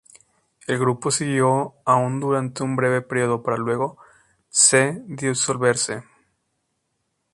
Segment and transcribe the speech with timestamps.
[0.65, 3.99] El grupo siguió aún durante un breve período para luego
[4.49, 6.03] se disolverse.